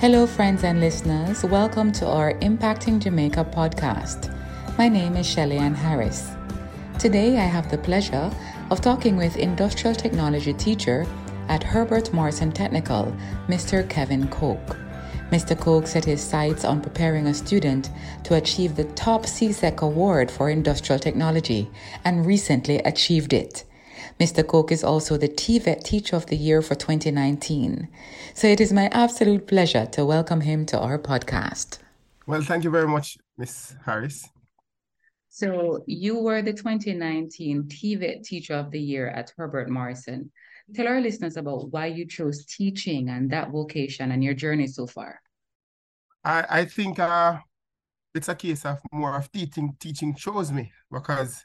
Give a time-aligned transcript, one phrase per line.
[0.00, 1.42] Hello, friends and listeners.
[1.42, 4.32] Welcome to our Impacting Jamaica podcast.
[4.78, 6.30] My name is Shelly Ann Harris.
[7.00, 8.30] Today, I have the pleasure
[8.70, 11.04] of talking with industrial technology teacher
[11.48, 13.12] at Herbert Morrison Technical,
[13.48, 13.90] Mr.
[13.90, 14.78] Kevin Coke.
[15.32, 15.58] Mr.
[15.58, 17.90] Coke set his sights on preparing a student
[18.22, 21.68] to achieve the top CSEC award for industrial technology
[22.04, 23.64] and recently achieved it.
[24.18, 24.44] Mr.
[24.44, 27.86] Coke is also the TVET Teacher of the Year for 2019.
[28.34, 31.78] So it is my absolute pleasure to welcome him to our podcast.
[32.26, 34.28] Well, thank you very much, Miss Harris.
[35.28, 40.32] So you were the 2019 TVET Teacher of the Year at Herbert Morrison.
[40.74, 44.88] Tell our listeners about why you chose teaching and that vocation and your journey so
[44.88, 45.20] far.
[46.24, 47.38] I, I think uh,
[48.16, 49.76] it's a case of more of teaching.
[49.78, 51.44] Teaching chose me because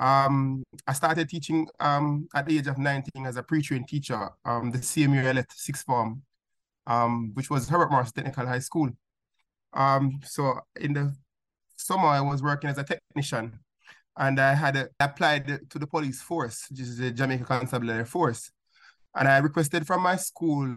[0.00, 4.70] um, I started teaching um, at the age of 19 as a pre-trained teacher, um,
[4.70, 6.22] the same year I left sixth form,
[6.86, 8.88] um, which was Herbert Morrison Technical High School.
[9.74, 11.14] Um, so in the
[11.76, 13.60] summer, I was working as a technician
[14.16, 18.50] and I had uh, applied to the police force, which is the Jamaica Constabulary Force.
[19.14, 20.76] And I requested from my school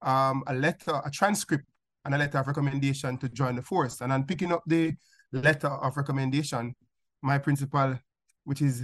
[0.00, 1.64] um, a letter, a transcript,
[2.06, 4.00] and a letter of recommendation to join the force.
[4.00, 4.94] And on picking up the
[5.32, 6.74] letter of recommendation,
[7.22, 7.98] my principal
[8.44, 8.82] which is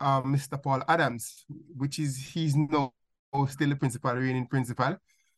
[0.00, 0.60] um, Mr.
[0.62, 1.44] Paul Adams,
[1.76, 2.92] which is he's now
[3.48, 4.96] still a principal, reigning principal,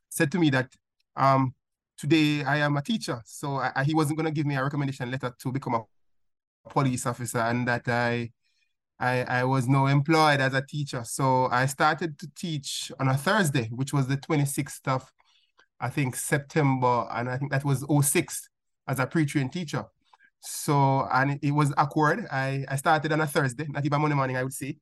[0.08, 0.72] said to me that
[1.16, 1.54] um,
[1.98, 4.62] today I am a teacher, so I, I, he wasn't going to give me a
[4.62, 5.84] recommendation letter to become a
[6.70, 8.30] police officer, and that I,
[8.98, 11.02] I, I was now employed as a teacher.
[11.04, 15.12] So I started to teach on a Thursday, which was the 26th of,
[15.80, 18.48] I think, September, and I think that was 06
[18.86, 19.84] as a pre-trained teacher.
[20.44, 22.26] So, and it, was awkward.
[22.30, 24.76] I, I started on a Thursday, not even Monday morning, I would say.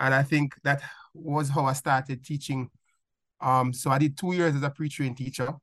[0.00, 0.82] And I think that
[1.14, 2.68] was how I started teaching.
[3.40, 5.54] Um, so I did two years as a pre-trained teacher,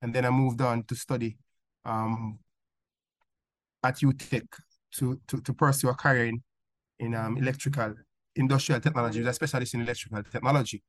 [0.00, 1.36] and then I moved on to study
[1.84, 2.38] um,
[3.82, 4.46] at UTech
[4.96, 6.42] to, to, to pursue a career in,
[7.00, 7.94] in um, electrical,
[8.36, 10.82] industrial technology, a specialist in electrical technology.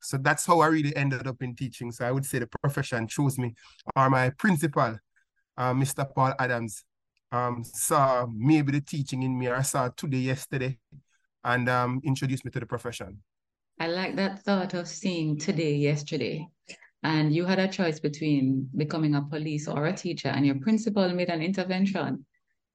[0.00, 1.92] So that's how I really ended up in teaching.
[1.92, 3.54] So I would say the profession chose me,
[3.94, 4.96] or my principal,
[5.58, 6.08] uh, Mr.
[6.14, 6.84] Paul Adams,
[7.32, 10.78] um, saw maybe the teaching in me, or I saw today, yesterday,
[11.44, 13.22] and um, introduced me to the profession.
[13.80, 16.48] I like that thought of seeing today, yesterday.
[17.04, 21.08] And you had a choice between becoming a police or a teacher, and your principal
[21.14, 22.26] made an intervention.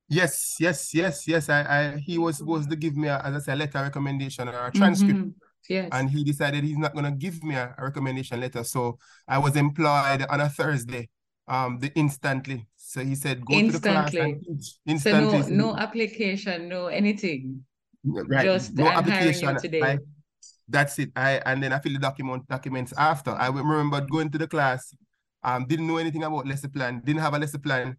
[0.07, 1.49] Yes, yes, yes, yes.
[1.49, 4.47] I, I he was supposed to give me, a, as I said, a letter recommendation
[4.47, 5.19] or a transcript.
[5.19, 5.29] Mm-hmm.
[5.69, 5.89] Yes.
[5.91, 8.63] And he decided he's not going to give me a, a recommendation letter.
[8.63, 8.97] So
[9.27, 11.09] I was employed on a Thursday
[11.47, 12.67] um the instantly.
[12.93, 13.71] So he said go instantly.
[13.71, 15.41] to the class and Instantly.
[15.41, 17.65] So no, no application, no anything.
[18.05, 18.45] Right.
[18.45, 19.81] Just no application today.
[19.81, 19.97] I,
[20.67, 21.09] that's it.
[21.15, 23.31] I and then I fill the document documents after.
[23.31, 24.93] I remember going to the class,
[25.41, 27.97] um, didn't know anything about lesson plan, didn't have a lesson plan.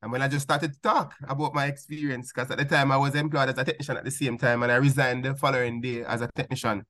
[0.00, 2.98] And when I just started to talk about my experience, because at the time I
[2.98, 6.04] was employed as a technician at the same time, and I resigned the following day
[6.04, 6.86] as a technician.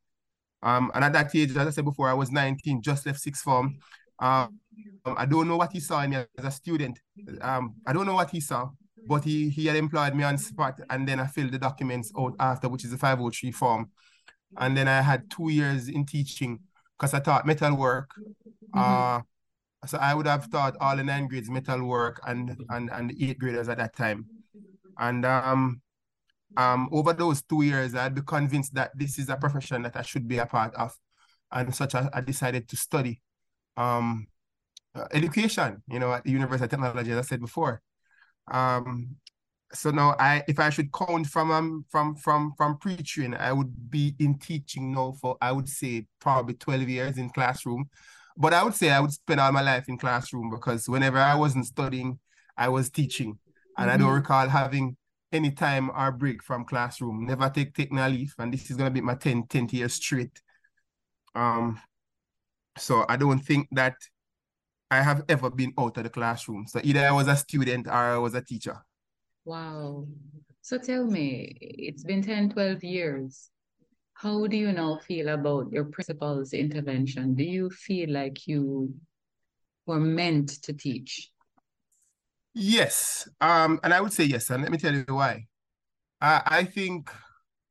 [0.62, 3.43] Um, and at that age, as I said before, I was 19, just left sixth
[3.43, 3.78] form.
[4.19, 4.61] Um,
[5.04, 6.98] I don't know what he saw in me as a student.
[7.41, 8.70] Um, I don't know what he saw,
[9.06, 12.34] but he he had employed me on spot, and then I filled the documents out
[12.41, 13.91] after, which is a 503 form.
[14.59, 16.60] And then I had two years in teaching
[16.98, 18.10] because I taught metal work.
[18.75, 18.78] Mm-hmm.
[18.78, 19.20] Uh,
[19.86, 23.31] so I would have taught all the nine grades metal work and and and the
[23.31, 24.26] eighth graders at that time.
[24.98, 25.82] And um,
[26.56, 30.03] um, over those two years, I'd be convinced that this is a profession that I
[30.03, 30.97] should be a part of.
[31.53, 33.20] And such I, I decided to study
[33.76, 34.26] um,
[35.12, 37.83] education, you know, at the University of Technology, as I said before.
[38.51, 39.16] Um,
[39.72, 43.91] so now I if I should count from um from from from preaching, I would
[43.91, 47.89] be in teaching now for I would say probably 12 years in classroom.
[48.37, 51.34] But I would say I would spend all my life in classroom because whenever I
[51.34, 52.19] wasn't studying,
[52.57, 53.39] I was teaching.
[53.78, 53.95] And mm-hmm.
[53.95, 54.16] I don't mm-hmm.
[54.16, 54.97] recall having
[55.33, 57.27] any time or break from classroom.
[57.27, 58.34] Never take taking a leave.
[58.39, 60.41] And this is gonna be my 10, 10th year straight.
[61.34, 61.81] Um
[62.78, 63.95] so I don't think that
[64.91, 66.66] I have ever been out of the classroom.
[66.66, 68.78] So either I was a student or I was a teacher.
[69.44, 70.06] Wow.
[70.62, 73.50] So tell me, it's been 10, 12 years.
[74.15, 77.34] How do you now feel about your principal's intervention?
[77.34, 78.94] Do you feel like you
[79.86, 81.30] were meant to teach?
[82.54, 85.47] Yes, um, and I would say yes, and let me tell you why.
[86.21, 87.10] I, I think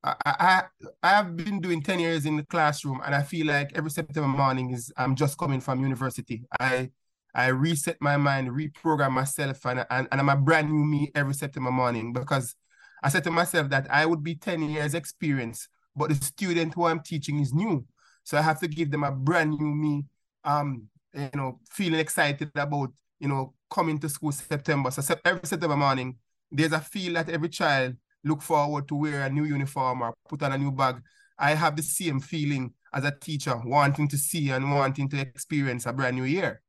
[0.03, 0.63] I, I
[1.01, 4.27] I have been doing 10 years in the classroom and I feel like every September
[4.27, 6.43] morning is I'm just coming from university.
[6.59, 6.91] I
[7.35, 11.33] I reset my mind, reprogram myself, and, and, and I'm a brand new me every
[11.33, 12.55] September morning because
[13.03, 16.85] I said to myself that I would be 10 years experience, but the student who
[16.85, 17.85] I'm teaching is new.
[18.23, 20.05] So I have to give them a brand new me,
[20.45, 24.89] um, you know, feeling excited about, you know, coming to school September.
[24.89, 26.15] So every September morning,
[26.49, 30.41] there's a feel that every child look forward to wear a new uniform or put
[30.41, 31.01] on a new bag.
[31.37, 35.85] I have the same feeling as a teacher, wanting to see and wanting to experience
[35.85, 36.61] a brand new year.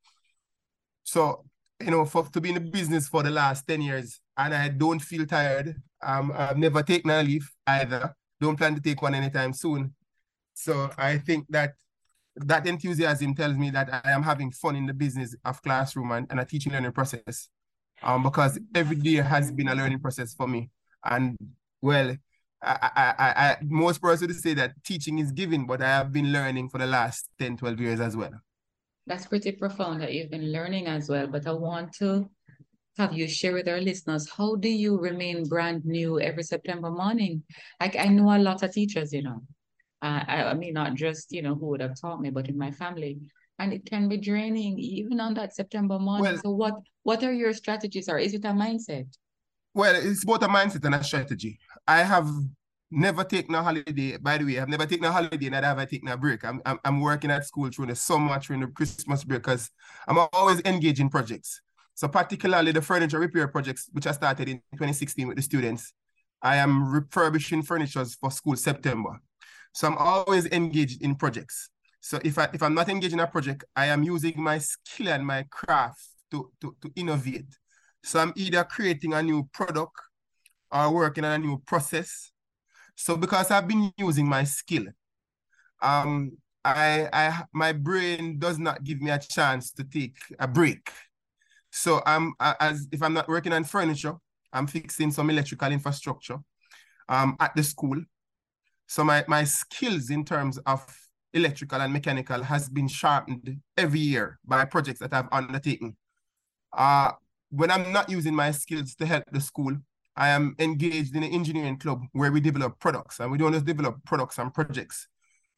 [1.07, 1.45] So,
[1.79, 4.67] you know, for to be in the business for the last 10 years and I
[4.67, 5.73] don't feel tired.
[6.03, 8.13] Um, I've never taken a leave either.
[8.41, 9.95] Don't plan to take one anytime soon.
[10.53, 11.75] So I think that
[12.35, 16.27] that enthusiasm tells me that I am having fun in the business of classroom and,
[16.29, 17.47] and a teaching learning process.
[18.03, 20.69] Um, because every day has been a learning process for me.
[21.05, 21.37] And
[21.81, 22.17] well,
[22.61, 26.33] I, I, I, most persons would say that teaching is giving, but I have been
[26.33, 28.33] learning for the last 10, 12 years as well.
[29.07, 31.27] That's pretty profound that you've been learning as well.
[31.27, 32.29] But I want to
[32.97, 37.43] have you share with our listeners how do you remain brand new every September morning?
[37.79, 39.41] Like I know a lot of teachers, you know.
[40.01, 42.57] Uh, I, I mean, not just you know who would have taught me, but in
[42.57, 43.19] my family,
[43.57, 46.33] and it can be draining even on that September morning.
[46.33, 49.07] Well, so what what are your strategies, or is it a mindset?
[49.73, 51.59] Well, it's both a mindset and a strategy.
[51.87, 52.29] I have
[52.89, 54.17] never take a holiday.
[54.17, 56.43] By the way, I've never taken a holiday, neither have I taken a break.
[56.45, 59.69] I'm, I'm, I'm working at school through the summer, through the Christmas break, because
[60.07, 61.61] I'm always engaged in projects.
[61.95, 65.93] So particularly the furniture repair projects, which I started in 2016 with the students.
[66.41, 69.19] I am refurbishing furnitures for school September.
[69.73, 71.69] So I'm always engaged in projects.
[71.99, 75.09] So if I if I'm not engaged in a project, I am using my skill
[75.09, 75.99] and my craft
[76.31, 77.47] to, to, to innovate.
[78.03, 79.95] So I'm either creating a new product
[80.71, 82.31] or working on a new process.
[82.97, 84.85] So because I've been using my skill,
[85.81, 86.31] um,
[86.65, 90.89] I, I my brain does not give me a chance to take a break.
[91.71, 94.15] So I'm as if I'm not working on furniture,
[94.51, 96.39] I'm fixing some electrical infrastructure
[97.07, 98.01] um, at the school.
[98.87, 100.83] So my, my skills in terms of
[101.33, 105.95] electrical and mechanical has been sharpened every year by projects that I've undertaken.
[106.73, 107.11] Uh,
[107.49, 109.77] when I'm not using my skills to help the school,
[110.17, 113.65] I am engaged in an engineering club where we develop products and we don't just
[113.65, 115.07] develop products and projects.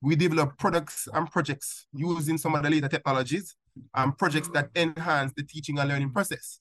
[0.02, 3.56] We develop products and projects using some of the later technologies
[3.96, 6.60] and projects that enhance the teaching and learning process.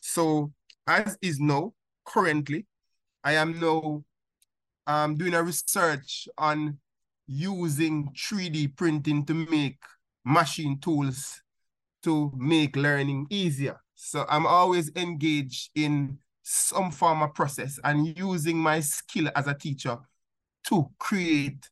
[0.00, 0.52] So
[0.86, 1.74] as is now,
[2.04, 2.66] currently,
[3.24, 4.04] I am now
[4.86, 6.78] um, doing a research on
[7.26, 9.78] using 3D printing to make
[10.24, 11.40] machine tools
[12.04, 13.80] to make learning easier.
[13.94, 19.54] So I'm always engaged in some form of process and using my skill as a
[19.54, 19.98] teacher
[20.64, 21.70] to create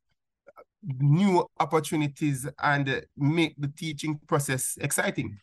[0.99, 5.39] new opportunities and make the teaching process exciting.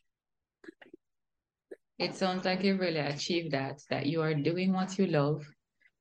[1.99, 5.45] It sounds like you really achieved that, that you are doing what you love,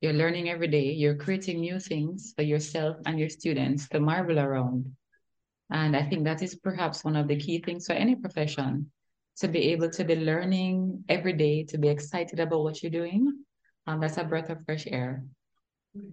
[0.01, 4.39] you're learning every day, you're creating new things for yourself and your students to marvel
[4.39, 4.95] around.
[5.71, 8.91] And I think that is perhaps one of the key things for any profession
[9.39, 13.33] to be able to be learning every day, to be excited about what you're doing.
[13.87, 15.25] Um, that's a breath of fresh air.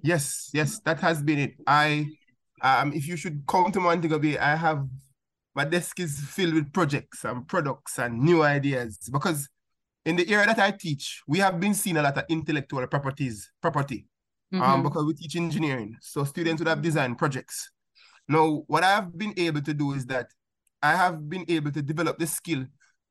[0.01, 1.56] Yes, yes, that has been it.
[1.65, 2.08] I,
[2.62, 4.86] um, if you should come to Montego Bay, I have
[5.56, 9.48] my desk is filled with projects and products and new ideas because
[10.06, 13.51] in the area that I teach, we have been seeing a lot of intellectual properties,
[13.62, 14.08] property,
[14.51, 14.72] um, mm-hmm.
[14.72, 15.96] um, because we teach engineering.
[16.01, 17.72] So students would have designed projects.
[18.27, 20.27] Now, what I've been able to do is that
[20.82, 22.65] I have been able to develop the skill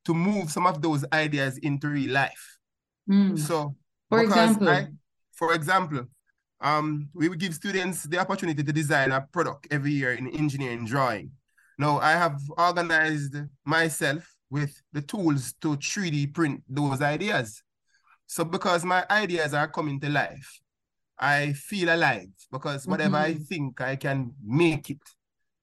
[0.04, 2.58] to move some of those ideas into real life.
[3.08, 3.38] Mm.
[3.38, 3.76] So,
[4.08, 4.88] for example, I,
[5.32, 6.06] for example,
[6.60, 10.86] um, we would give students the opportunity to design a product every year in engineering
[10.86, 11.32] drawing.
[11.78, 17.62] Now, I have organized myself with the tools to 3D print those ideas.
[18.26, 20.60] So, because my ideas are coming to life,
[21.18, 23.40] I feel alive because whatever mm-hmm.
[23.40, 25.02] I think, I can make it,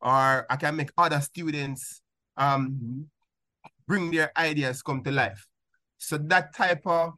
[0.01, 2.01] or I can make other students
[2.37, 3.07] um,
[3.89, 5.47] bring their ideas come to life.
[5.97, 7.13] So that type of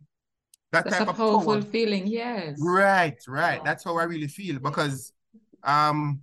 [0.71, 2.57] that That's type a of powerful power, feeling, yes.
[2.59, 3.61] Right, right.
[3.63, 5.11] That's how I really feel because
[5.63, 6.21] um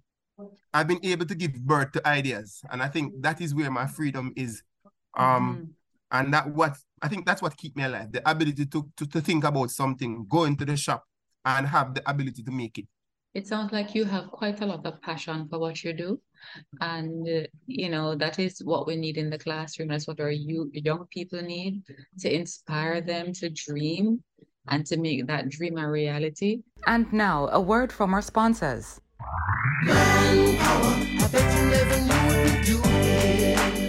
[0.73, 2.62] I've been able to give birth to ideas.
[2.71, 4.62] And I think that is where my freedom is.
[5.17, 5.64] Um mm-hmm.
[6.19, 8.11] and that what I think that's what keep me alive.
[8.11, 11.05] The ability to, to to think about something, go into the shop
[11.45, 12.87] and have the ability to make it.
[13.35, 16.21] It sounds like you have quite a lot of passion for what you do.
[16.81, 19.89] And, uh, you know, that is what we need in the classroom.
[19.89, 21.83] That's what our you, young people need
[22.21, 24.23] to inspire them to dream
[24.69, 26.63] and to make that dream a reality.
[26.87, 29.01] And now, a word from our sponsors.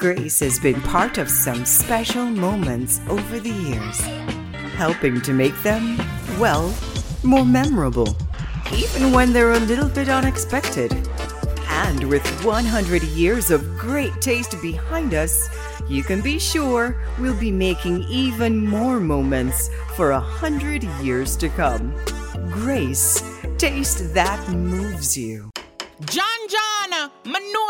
[0.00, 4.00] Grace has been part of some special moments over the years,
[4.74, 5.98] helping to make them,
[6.38, 6.74] well,
[7.22, 8.16] more memorable,
[8.74, 10.90] even when they're a little bit unexpected.
[11.68, 15.50] And with 100 years of great taste behind us,
[15.86, 21.48] you can be sure we'll be making even more moments for a hundred years to
[21.50, 21.94] come.
[22.50, 23.22] Grace,
[23.58, 25.50] taste that moves you.
[26.06, 26.69] John John,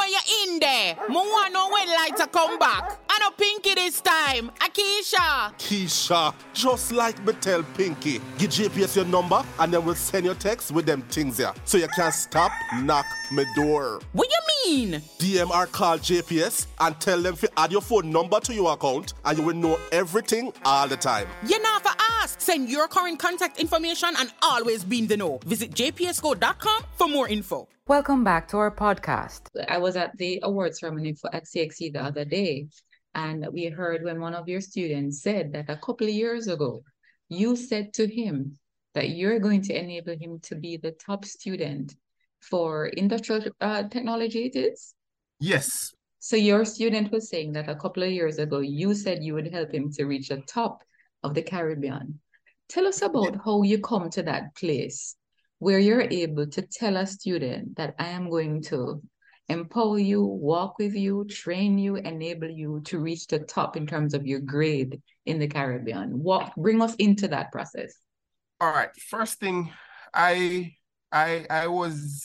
[0.06, 0.96] you in there.
[1.08, 2.99] Me want know when lights come back.
[3.40, 4.50] I know Pinky this time.
[4.60, 5.52] Akisha.
[5.58, 10.34] Keisha, just like me tell Pinky, give JPS your number and then we'll send your
[10.34, 11.52] text with them things here.
[11.64, 14.00] So you can stop, knock me door.
[14.12, 15.00] What you mean?
[15.18, 19.38] DMR call JPS and tell them to add your phone number to your account and
[19.38, 21.26] you will know everything all the time.
[21.46, 21.92] You know for
[22.22, 22.40] ask.
[22.40, 25.40] Send your current contact information and always be in the know.
[25.46, 27.68] Visit jpsco.com for more info.
[27.86, 29.40] Welcome back to our podcast.
[29.68, 32.68] I was at the awards ceremony for at CXC the other day,
[33.14, 36.82] and we heard when one of your students said that a couple of years ago,
[37.28, 38.58] you said to him
[38.94, 41.94] that you're going to enable him to be the top student
[42.40, 44.46] for industrial uh, technology.
[44.46, 44.94] It is.
[45.38, 45.92] Yes.
[46.18, 49.52] So your student was saying that a couple of years ago, you said you would
[49.52, 50.82] help him to reach the top
[51.22, 52.20] of the Caribbean.
[52.68, 53.40] Tell us about yeah.
[53.44, 55.16] how you come to that place
[55.58, 59.02] where you're able to tell a student that I am going to
[59.50, 64.14] empower you, walk with you, train you, enable you to reach the top in terms
[64.14, 66.22] of your grade in the Caribbean.
[66.22, 67.92] Walk, bring us into that process.
[68.60, 68.90] All right.
[69.08, 69.70] First thing,
[70.14, 70.74] I
[71.12, 72.24] I I was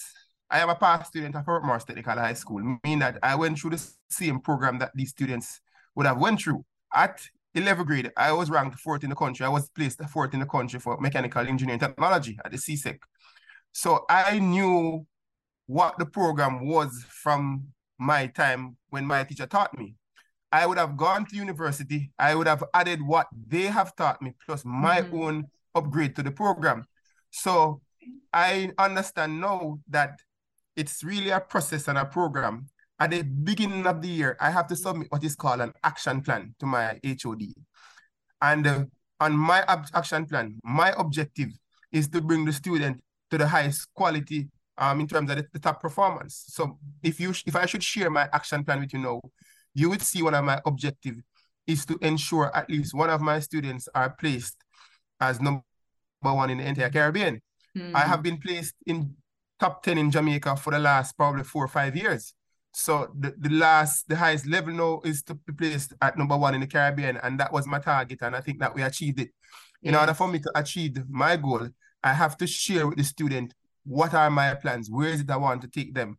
[0.50, 3.60] I am a past student of Herbert Morrison Technical High School, meaning that I went
[3.60, 5.60] through the same program that these students
[5.96, 6.64] would have went through.
[6.94, 7.22] At
[7.56, 9.46] 11th grade, I was ranked fourth in the country.
[9.46, 13.00] I was placed fourth in the country for mechanical engineering technology at the CSEC.
[13.72, 15.06] So I knew
[15.68, 17.68] what the program was from
[17.98, 19.96] my time when my teacher taught me.
[20.52, 22.12] I would have gone to university.
[22.18, 25.22] I would have added what they have taught me plus my mm-hmm.
[25.22, 25.44] own
[25.74, 26.86] upgrade to the program.
[27.32, 27.82] So
[28.32, 30.20] I understand now that
[30.76, 32.68] it's really a process and a program.
[32.98, 36.22] At the beginning of the year, I have to submit what is called an action
[36.22, 37.44] plan to my HOD.
[38.42, 38.86] And uh,
[39.20, 41.50] on my action plan, my objective
[41.92, 45.60] is to bring the student to the highest quality um, in terms of the, the,
[45.60, 46.46] top performance.
[46.48, 49.22] So if you if I should share my action plan with you now,
[49.74, 51.16] you would see one of my objective
[51.68, 54.58] is to ensure at least one of my students are placed
[55.20, 55.64] as number
[56.22, 57.42] one in the entire Caribbean.
[57.78, 57.96] Mm.
[57.96, 59.16] I have been placed in
[59.60, 62.34] top 10 in Jamaica for the last probably four or five years.
[62.74, 66.54] So the, the last, the highest level now is to be placed at number one
[66.56, 67.18] in the Caribbean.
[67.18, 68.20] And that was my target.
[68.22, 69.30] And I think that we achieved it.
[69.82, 71.70] In order for me to achieve my goal,
[72.04, 73.54] I have to share with the student
[73.86, 76.18] what are my plans, where is it I want to take them.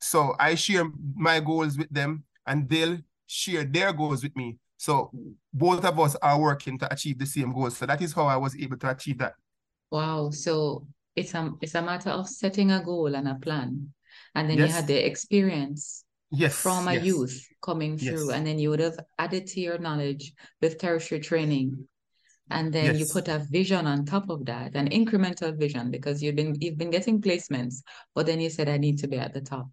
[0.00, 4.58] So I share my goals with them and they'll share their goals with me.
[4.76, 5.10] So
[5.52, 7.78] both of us are working to achieve the same goals.
[7.78, 9.34] So that is how I was able to achieve that.
[9.90, 10.30] Wow.
[10.30, 13.92] So it's a it's a matter of setting a goal and a plan.
[14.34, 14.68] And then yes.
[14.68, 17.04] you had the experience yes from a yes.
[17.04, 18.30] youth coming through.
[18.32, 21.88] And then you would have added to your knowledge with tertiary training
[22.50, 22.98] and then yes.
[22.98, 26.78] you put a vision on top of that an incremental vision because you've been you've
[26.78, 27.82] been getting placements
[28.14, 29.68] but then you said i need to be at the top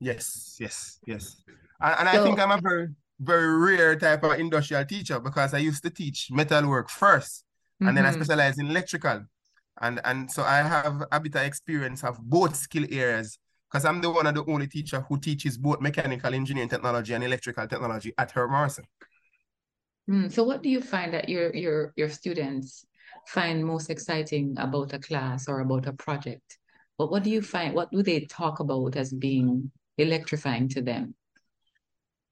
[0.00, 1.42] yes yes yes
[1.80, 2.88] and, and so, i think i'm a very
[3.20, 7.88] very rare type of industrial teacher because i used to teach metal work 1st mm-hmm.
[7.88, 8.22] and then i mm-hmm.
[8.22, 9.24] specialize in electrical
[9.80, 13.38] and and so i have a bit of experience of both skill areas
[13.70, 17.22] because i'm the one of the only teacher who teaches both mechanical engineering technology and
[17.22, 18.84] electrical technology at her Morrison.
[20.10, 22.86] Mm, so what do you find that your your your students
[23.26, 26.58] find most exciting about a class or about a project?
[26.98, 31.14] But what do you find what do they talk about as being electrifying to them?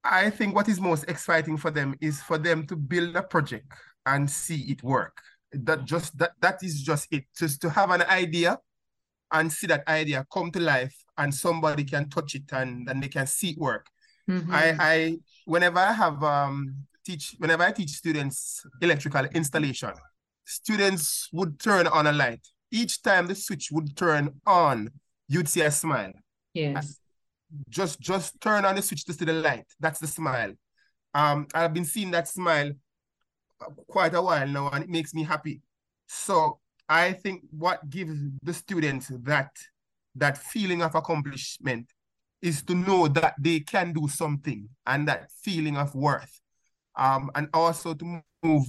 [0.05, 3.73] I think what is most exciting for them is for them to build a project
[4.05, 5.17] and see it work.
[5.53, 7.25] that just that that is just it.
[7.37, 8.59] Just to have an idea
[9.31, 13.09] and see that idea come to life and somebody can touch it and then they
[13.09, 13.87] can see it work.
[14.29, 14.53] Mm-hmm.
[14.53, 19.93] I I whenever I have um teach whenever I teach students electrical installation,
[20.45, 22.47] students would turn on a light.
[22.71, 24.91] Each time the switch would turn on,
[25.29, 26.13] you'd see a smile.
[26.55, 26.99] Yes.
[27.69, 29.67] Just just turn on the switch to see the light.
[29.79, 30.53] That's the smile.
[31.15, 32.73] Um, I've been seeing that smile
[33.89, 35.61] quite a while now, and it makes me happy.
[36.09, 39.51] So I think what gives the students that
[40.15, 41.91] that feeling of accomplishment
[42.43, 46.42] is to know that they can do something and that feeling of worth.
[46.97, 48.67] Um, and also to move,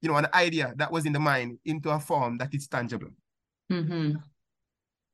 [0.00, 3.10] you know, an idea that was in the mind into a form that is tangible.
[3.70, 4.16] Mm-hmm.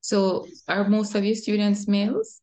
[0.00, 2.40] So are most of your students males?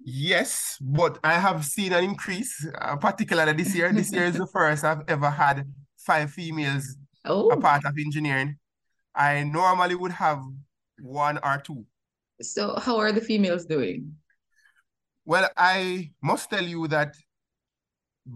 [0.00, 3.90] Yes, but I have seen an increase, uh, particularly this year.
[3.92, 5.66] This year is the first I've ever had
[5.96, 7.48] five females oh.
[7.48, 8.58] a part of engineering.
[9.14, 10.42] I normally would have
[11.00, 11.86] one or two.
[12.42, 14.16] So how are the females doing?
[15.24, 17.14] Well, I must tell you that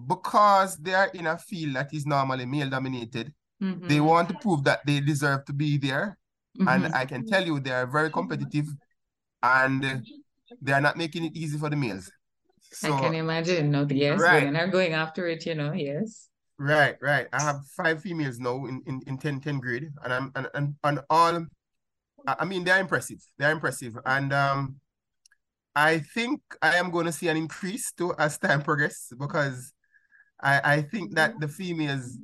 [0.06, 3.86] because they are in a field that is normally male dominated, mm-hmm.
[3.88, 6.18] they want to prove that they deserve to be there.
[6.58, 6.68] Mm-hmm.
[6.68, 8.66] And I can tell you they are very competitive
[9.42, 10.04] and
[10.60, 12.10] they are not making it easy for the males.
[12.72, 13.70] So, I can imagine.
[13.70, 14.44] No, yes, right.
[14.44, 16.28] women are going after it, you know, yes.
[16.58, 17.28] Right, right.
[17.32, 20.74] I have five females now in, in, in 10, 10 grade, and I'm and, and,
[20.82, 21.46] and all
[22.26, 23.24] I mean they're impressive.
[23.38, 23.96] They're impressive.
[24.04, 24.76] And um
[25.74, 29.72] I think I am going to see an increase too as time progresses because
[30.40, 32.18] I, I think that the females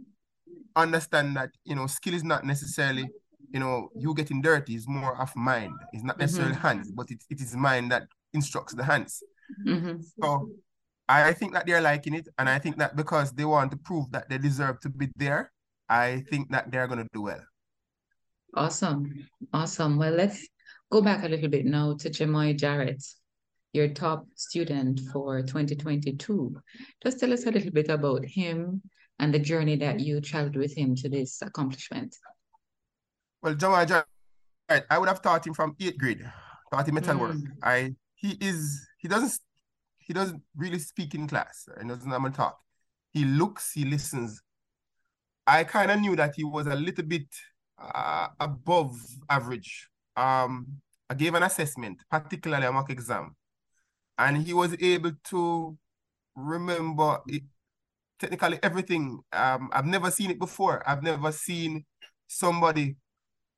[0.76, 3.08] understand that you know skill is not necessarily
[3.52, 5.74] you know you getting dirty is more of mind.
[5.92, 6.66] It's not necessarily mm-hmm.
[6.66, 9.22] hands but it, it is mind that instructs the hands.
[9.66, 10.00] Mm-hmm.
[10.22, 10.48] so
[11.06, 14.10] I think that they're liking it and I think that because they want to prove
[14.12, 15.52] that they deserve to be there
[15.88, 17.44] I think that they're going to do well.
[18.54, 19.28] Awesome.
[19.52, 19.98] Awesome.
[19.98, 20.48] Well let's
[20.90, 23.04] go back a little bit now to Jamoy Jarrett
[23.74, 26.56] your top student for 2022.
[27.02, 28.82] Just tell us a little bit about him
[29.18, 32.14] and the journey that you traveled with him to this accomplishment.
[33.42, 33.72] Well, John,
[34.70, 36.24] right, I would have taught him from eighth grade,
[36.72, 37.20] taught him metal mm.
[37.20, 37.36] work.
[37.62, 39.38] I he is he doesn't
[39.98, 42.58] he doesn't really speak in class and doesn't have talk.
[43.12, 44.40] He looks, he listens.
[45.46, 47.26] I kind of knew that he was a little bit
[47.78, 48.96] uh, above
[49.28, 49.88] average.
[50.16, 50.66] Um,
[51.08, 53.34] I gave an assessment, particularly a mock exam,
[54.18, 55.76] and he was able to
[56.36, 57.42] remember it,
[58.18, 59.20] technically everything.
[59.32, 60.82] Um, I've never seen it before.
[60.88, 61.84] I've never seen
[62.26, 62.96] somebody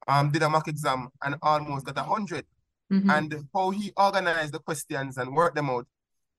[0.08, 2.44] um did a mock exam and almost got a 100
[2.92, 3.10] mm-hmm.
[3.10, 5.86] and how he organized the questions and worked them out.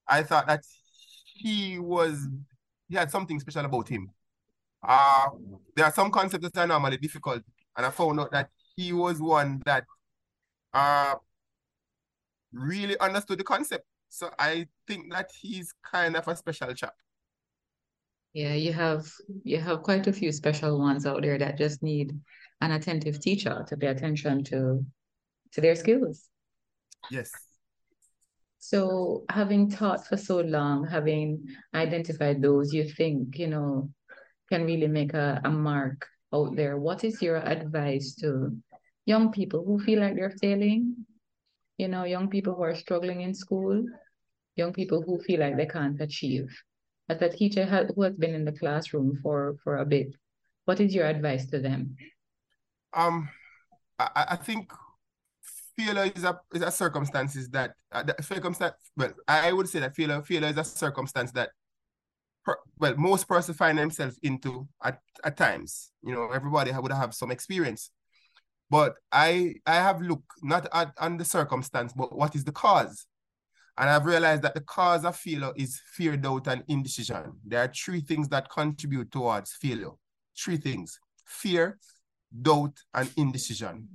[0.07, 0.63] I thought that
[1.35, 2.27] he was
[2.89, 4.09] he had something special about him.
[4.87, 5.29] Uh
[5.75, 7.43] there are some concepts that are normally difficult,
[7.75, 9.85] and I found out that he was one that
[10.73, 11.15] uh
[12.53, 16.95] really understood the concept so I think that he's kind of a special chap.
[18.33, 19.07] Yeah, you have
[19.43, 22.13] you have quite a few special ones out there that just need
[22.61, 24.85] an attentive teacher to pay attention to
[25.53, 26.29] to their skills.
[27.09, 27.31] Yes.
[28.59, 33.89] So having taught for so long, having identified those you think, you know,
[34.49, 38.55] can really make a, a mark out there, what is your advice to
[39.05, 41.06] young people who feel like they're failing
[41.77, 43.83] you know, young people who are struggling in school,
[44.55, 46.49] young people who feel like they can't achieve.
[47.09, 50.15] As a teacher who has been in the classroom for, for a bit,
[50.65, 51.95] what is your advice to them?
[52.93, 53.29] Um,
[53.99, 54.71] I, I think
[55.77, 58.75] failure is a is a circumstances that uh, the circumstance.
[58.97, 61.51] Well, I would say that failure failure is a circumstance that,
[62.77, 65.91] well, most persons find themselves into at, at times.
[66.03, 67.91] You know, everybody would have some experience.
[68.69, 73.07] But I I have looked not at on the circumstance, but what is the cause?
[73.77, 77.33] And I've realized that the cause of failure is fear, doubt, and indecision.
[77.45, 79.91] There are three things that contribute towards failure.
[80.37, 81.77] Three things fear,
[82.41, 83.87] doubt, and indecision.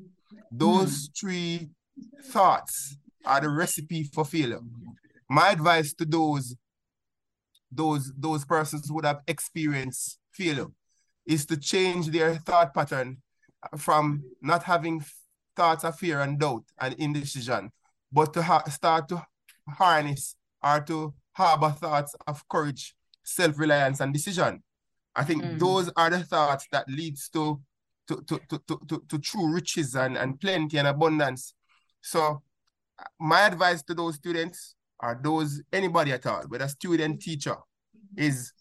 [0.51, 1.19] Those mm.
[1.19, 1.71] three
[2.27, 4.61] thoughts are the recipe for failure.
[5.29, 6.55] My advice to those,
[7.71, 10.67] those, those persons who would have experienced failure
[11.27, 13.19] is to change their thought pattern
[13.77, 15.05] from not having
[15.57, 17.71] thoughts of fear and doubt and indecision,
[18.11, 19.25] but to start to
[19.69, 24.63] harness or to harbor thoughts of courage, self-reliance, and decision.
[25.15, 25.59] I think mm.
[25.59, 27.61] those are the thoughts that leads to
[28.09, 31.55] to, to, to, to, to, to true riches and, and plenty and abundance.
[32.01, 32.43] So
[33.21, 37.57] my advice to those students or those anybody at all, whether student, teacher,
[38.17, 38.53] is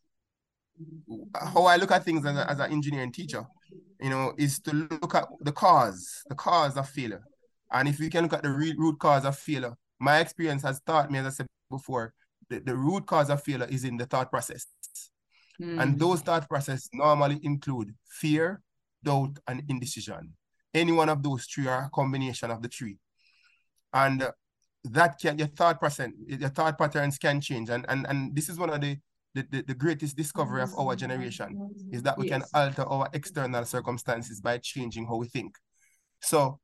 [1.33, 3.45] how I look at things as, a, as an engineering teacher
[4.01, 7.23] you know, is to look at the cause, the cause of failure.
[7.71, 11.11] And if we can look at the root cause of failure, my experience has taught
[11.11, 12.13] me, as I said before,
[12.49, 14.65] the, the root cause of failure is in the thought process.
[15.61, 15.81] Mm.
[15.81, 18.61] And those thought process normally include fear,
[19.03, 20.33] doubt, and indecision.
[20.73, 22.97] Any one of those three are a combination of the three.
[23.93, 24.27] And
[24.85, 27.69] that can your thought process, your thought patterns can change.
[27.69, 28.97] And and, and this is one of the
[29.33, 31.57] the, the, the greatest discovery of our generation
[31.91, 32.41] is that we yes.
[32.41, 35.55] can alter our external circumstances by changing how we think.
[36.21, 36.59] So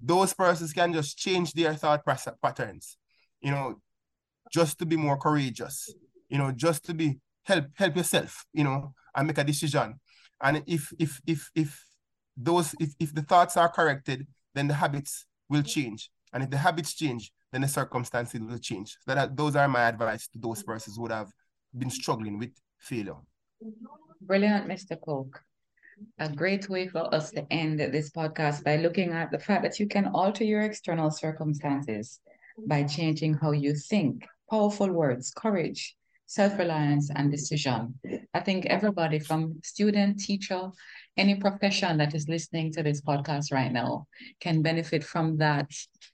[0.00, 2.96] those persons can just change their thought patterns,
[3.40, 3.80] you know,
[4.52, 5.92] just to be more courageous,
[6.28, 10.00] you know, just to be help help yourself, you know, and make a decision.
[10.40, 11.84] And if if if if
[12.36, 16.10] those if, if the thoughts are corrected, then the habits will change.
[16.32, 18.96] And if the habits change, then the circumstances will change.
[19.06, 21.30] So that those are my advice to those persons who would have
[21.76, 23.16] been struggling with failure.
[24.20, 24.96] Brilliant, Mr.
[24.96, 25.42] Coke.
[26.18, 29.78] A great way for us to end this podcast by looking at the fact that
[29.78, 32.20] you can alter your external circumstances
[32.66, 34.26] by changing how you think.
[34.50, 37.94] Powerful words, courage, self reliance, and decision.
[38.34, 40.70] I think everybody from student, teacher,
[41.16, 44.06] any profession that is listening to this podcast right now
[44.40, 45.70] can benefit from that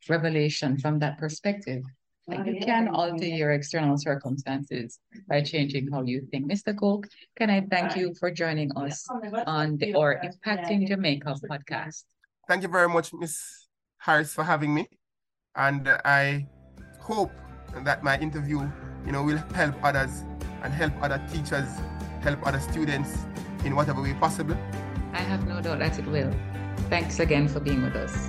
[0.09, 1.83] revelation, from that perspective.
[2.29, 6.45] Like you can alter your external circumstances by changing how you think.
[6.45, 6.77] Mr.
[6.79, 9.09] Coke, can I thank you for joining us
[9.47, 12.05] on the or Impacting Jamaica podcast?
[12.47, 14.89] Thank you very much, Miss Harris, for having me.
[15.57, 16.47] And I
[17.01, 17.33] hope
[17.85, 18.71] that my interview,
[19.07, 20.25] you know, will help others
[20.63, 21.69] and help other teachers,
[22.21, 23.17] help other students
[23.65, 24.57] in whatever way possible.
[25.15, 26.33] I have no doubt that it will.
[26.91, 28.29] Thanks again for being with us.